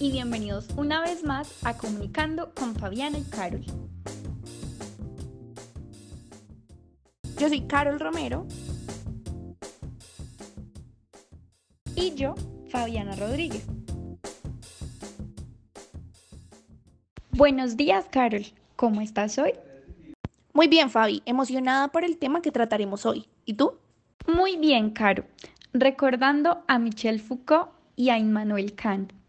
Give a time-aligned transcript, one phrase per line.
[0.00, 3.62] y bienvenidos una vez más a Comunicando con Fabiana y Carol.
[7.38, 8.46] Yo soy Carol Romero.
[11.94, 12.34] Y yo,
[12.70, 13.66] Fabiana Rodríguez.
[17.32, 18.46] Buenos días, Carol.
[18.76, 19.52] ¿Cómo estás hoy?
[20.54, 21.22] Muy bien, Fabi.
[21.26, 23.26] Emocionada por el tema que trataremos hoy.
[23.44, 23.74] ¿Y tú?
[24.26, 25.24] Muy bien, Caro.
[25.74, 29.19] Recordando a Michel Foucault y a Immanuel Kant.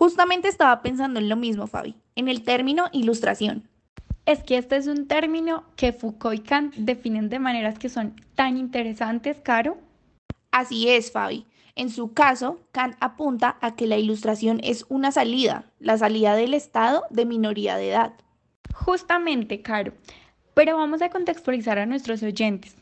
[0.00, 3.68] Justamente estaba pensando en lo mismo, Fabi, en el término ilustración.
[4.24, 8.14] Es que este es un término que Foucault y Kant definen de maneras que son
[8.34, 9.76] tan interesantes, Caro.
[10.52, 11.46] Así es, Fabi.
[11.74, 16.54] En su caso, Kant apunta a que la ilustración es una salida, la salida del
[16.54, 18.14] estado de minoría de edad.
[18.72, 19.92] Justamente, Caro.
[20.54, 22.74] Pero vamos a contextualizar a nuestros oyentes.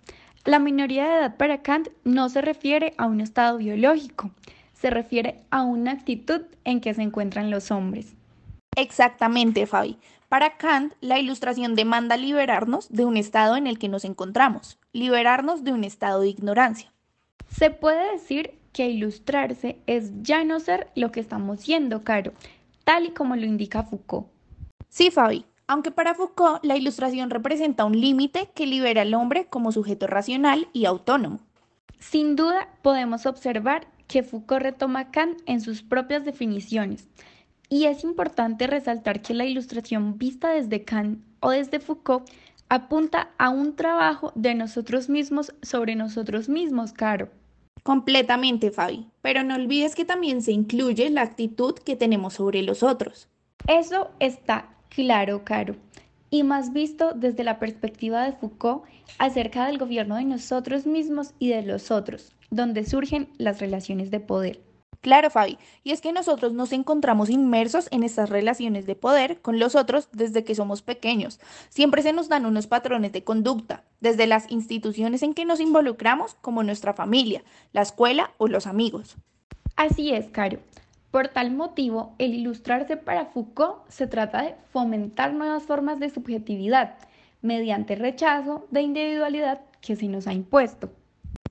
[0.45, 4.31] La minoría de edad para Kant no se refiere a un estado biológico,
[4.81, 8.15] se refiere a una actitud en que se encuentran los hombres.
[8.77, 9.99] Exactamente, Fabi.
[10.29, 15.65] Para Kant, la ilustración demanda liberarnos de un estado en el que nos encontramos, liberarnos
[15.65, 16.93] de un estado de ignorancia.
[17.49, 22.33] Se puede decir que ilustrarse es ya no ser lo que estamos siendo, Caro,
[22.85, 24.29] tal y como lo indica Foucault.
[24.89, 29.73] Sí, Fabi, aunque para Foucault la ilustración representa un límite que libera al hombre como
[29.73, 31.41] sujeto racional y autónomo.
[31.99, 37.09] Sin duda podemos observar que Foucault retoma Kant en sus propias definiciones,
[37.69, 42.29] y es importante resaltar que la ilustración vista desde Kant o desde Foucault
[42.69, 47.29] apunta a un trabajo de nosotros mismos sobre nosotros mismos, Caro.
[47.83, 49.07] Completamente, Fabi.
[49.23, 53.29] Pero no olvides que también se incluye la actitud que tenemos sobre los otros.
[53.67, 55.77] Eso está claro, Caro.
[56.31, 58.85] Y más visto desde la perspectiva de Foucault
[59.19, 64.21] acerca del gobierno de nosotros mismos y de los otros, donde surgen las relaciones de
[64.21, 64.61] poder.
[65.01, 69.61] Claro, Fabi, y es que nosotros nos encontramos inmersos en estas relaciones de poder con
[69.61, 71.39] los otros desde que somos pequeños.
[71.69, 76.35] Siempre se nos dan unos patrones de conducta, desde las instituciones en que nos involucramos,
[76.41, 79.17] como nuestra familia, la escuela o los amigos.
[79.77, 80.59] Así es, Caro.
[81.19, 86.95] Por tal motivo, el ilustrarse para Foucault se trata de fomentar nuevas formas de subjetividad
[87.43, 90.93] mediante rechazo de individualidad que se nos ha impuesto.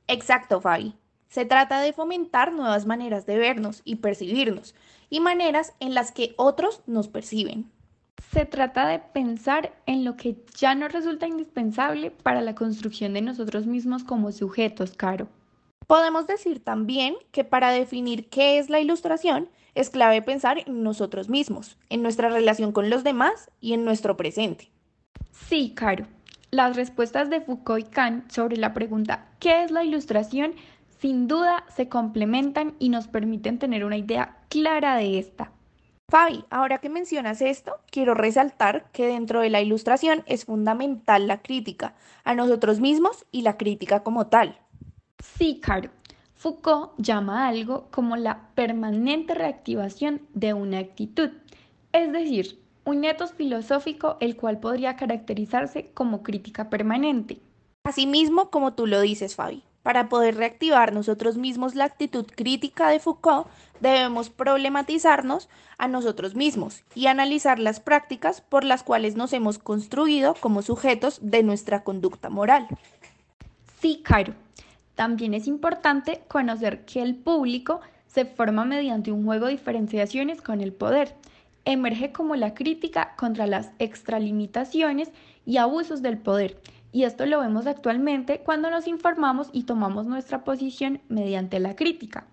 [0.07, 0.95] Exacto, Fabi.
[1.27, 4.73] Se trata de fomentar nuevas maneras de vernos y percibirnos
[5.09, 7.69] y maneras en las que otros nos perciben.
[8.31, 13.21] Se trata de pensar en lo que ya nos resulta indispensable para la construcción de
[13.21, 15.27] nosotros mismos como sujetos, Caro.
[15.87, 21.29] Podemos decir también que para definir qué es la ilustración es clave pensar en nosotros
[21.29, 24.69] mismos, en nuestra relación con los demás y en nuestro presente.
[25.31, 26.05] Sí, Caro.
[26.51, 30.55] Las respuestas de Foucault y Kant sobre la pregunta ¿qué es la ilustración?
[30.99, 35.51] sin duda se complementan y nos permiten tener una idea clara de esta.
[36.09, 41.41] Fabi, ahora que mencionas esto, quiero resaltar que dentro de la ilustración es fundamental la
[41.41, 44.57] crítica a nosotros mismos y la crítica como tal.
[45.19, 45.89] Sí, Caro.
[46.35, 51.31] Foucault llama algo como la permanente reactivación de una actitud,
[51.91, 57.39] es decir, un etos filosófico el cual podría caracterizarse como crítica permanente.
[57.83, 62.99] Asimismo, como tú lo dices, Fabi, para poder reactivar nosotros mismos la actitud crítica de
[62.99, 63.47] Foucault,
[63.79, 70.35] debemos problematizarnos a nosotros mismos y analizar las prácticas por las cuales nos hemos construido
[70.35, 72.67] como sujetos de nuestra conducta moral.
[73.81, 74.33] Sí, Caro.
[74.97, 80.59] También es importante conocer que el público se forma mediante un juego de diferenciaciones con
[80.59, 81.15] el poder.
[81.63, 85.13] Emerge como la crítica contra las extralimitaciones
[85.45, 86.59] y abusos del poder
[86.91, 92.25] y esto lo vemos actualmente cuando nos informamos y tomamos nuestra posición mediante la crítica.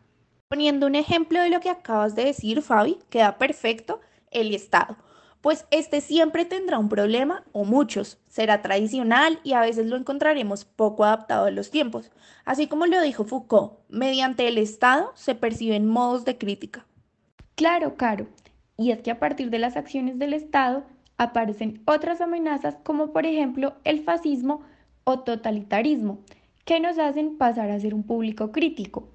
[0.48, 4.00] Poniendo un ejemplo de lo que acabas de decir, Fabi, queda perfecto
[4.31, 4.96] el Estado,
[5.44, 8.17] pues este siempre tendrá un problema o muchos.
[8.29, 12.11] Será tradicional y a veces lo encontraremos poco adaptado a los tiempos.
[12.46, 16.87] Así como lo dijo Foucault, mediante el Estado se perciben modos de crítica.
[17.56, 18.26] Claro, Caro.
[18.79, 20.85] Y es que a partir de las acciones del Estado
[21.19, 24.62] aparecen otras amenazas como por ejemplo el fascismo
[25.05, 26.20] o totalitarismo,
[26.64, 29.11] que nos hacen pasar a ser un público crítico.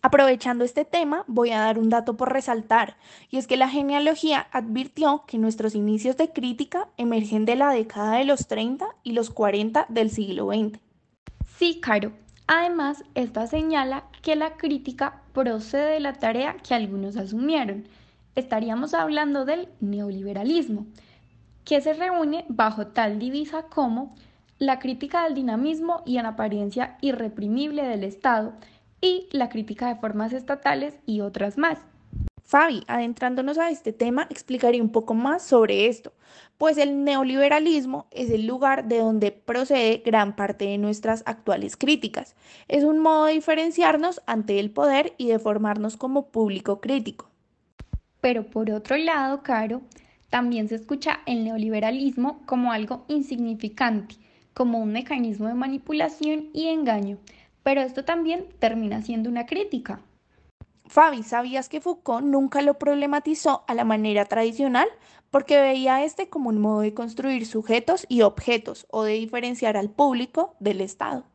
[0.00, 2.96] Aprovechando este tema, voy a dar un dato por resaltar,
[3.30, 8.16] y es que la genealogía advirtió que nuestros inicios de crítica emergen de la década
[8.16, 10.78] de los 30 y los 40 del siglo XX.
[11.56, 12.12] Sí, Caro.
[12.46, 17.88] Además, esta señala que la crítica procede de la tarea que algunos asumieron.
[18.36, 20.86] Estaríamos hablando del neoliberalismo,
[21.64, 24.14] que se reúne bajo tal divisa como
[24.58, 28.54] la crítica del dinamismo y en apariencia irreprimible del Estado
[29.00, 31.78] y la crítica de formas estatales y otras más.
[32.42, 36.14] Fabi, adentrándonos a este tema, explicaré un poco más sobre esto,
[36.56, 42.34] pues el neoliberalismo es el lugar de donde procede gran parte de nuestras actuales críticas.
[42.66, 47.28] Es un modo de diferenciarnos ante el poder y de formarnos como público crítico.
[48.22, 49.82] Pero por otro lado, Caro,
[50.30, 54.16] también se escucha el neoliberalismo como algo insignificante,
[54.54, 57.18] como un mecanismo de manipulación y engaño,
[57.68, 60.00] pero esto también termina siendo una crítica.
[60.86, 64.88] Fabi, ¿sabías que Foucault nunca lo problematizó a la manera tradicional?
[65.30, 69.90] Porque veía este como un modo de construir sujetos y objetos o de diferenciar al
[69.90, 71.26] público del Estado.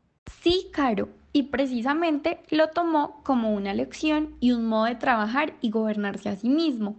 [0.41, 5.69] Sí, Caro, y precisamente lo tomó como una lección y un modo de trabajar y
[5.69, 6.95] gobernarse a sí mismo,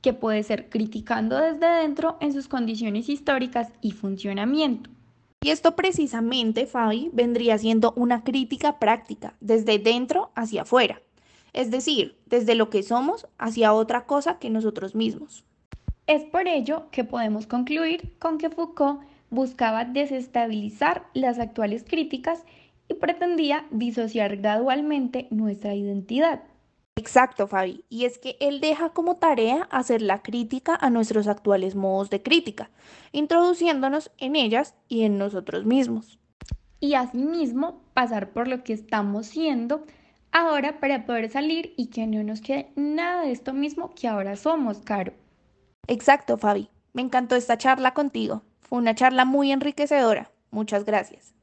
[0.00, 4.90] que puede ser criticando desde dentro en sus condiciones históricas y funcionamiento.
[5.42, 11.02] Y esto precisamente, Fabi, vendría siendo una crítica práctica, desde dentro hacia afuera
[11.52, 15.44] es decir, desde lo que somos hacia otra cosa que nosotros mismos.
[16.06, 22.44] Es por ello que podemos concluir con que Foucault buscaba desestabilizar las actuales críticas
[22.88, 26.42] y pretendía disociar gradualmente nuestra identidad.
[27.02, 27.84] Exacto, Fabi.
[27.88, 32.22] Y es que él deja como tarea hacer la crítica a nuestros actuales modos de
[32.22, 32.70] crítica,
[33.10, 36.20] introduciéndonos en ellas y en nosotros mismos.
[36.78, 39.84] Y asimismo pasar por lo que estamos siendo
[40.30, 44.36] ahora para poder salir y que no nos quede nada de esto mismo que ahora
[44.36, 45.12] somos, Caro.
[45.88, 46.70] Exacto, Fabi.
[46.92, 48.42] Me encantó esta charla contigo.
[48.60, 50.30] Fue una charla muy enriquecedora.
[50.52, 51.34] Muchas gracias.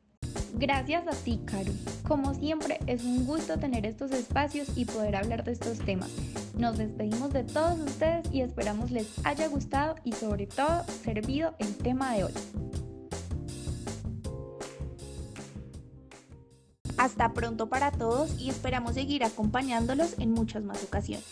[0.55, 1.71] Gracias a ti, Caro.
[2.07, 6.09] Como siempre, es un gusto tener estos espacios y poder hablar de estos temas.
[6.57, 11.75] Nos despedimos de todos ustedes y esperamos les haya gustado y sobre todo servido el
[11.75, 12.33] tema de hoy.
[16.97, 21.25] Hasta pronto para todos y esperamos seguir acompañándolos en muchas más ocasiones.